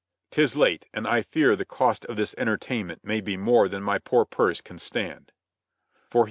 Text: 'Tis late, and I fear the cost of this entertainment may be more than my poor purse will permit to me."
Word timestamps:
'Tis 0.31 0.55
late, 0.55 0.87
and 0.95 1.05
I 1.05 1.21
fear 1.21 1.55
the 1.55 1.63
cost 1.63 2.05
of 2.05 2.15
this 2.17 2.33
entertainment 2.35 3.03
may 3.05 3.21
be 3.21 3.37
more 3.37 3.69
than 3.69 3.83
my 3.83 3.99
poor 3.99 4.25
purse 4.25 4.57
will 4.61 4.79
permit 4.79 5.27
to 6.11 6.17
me." 6.17 6.19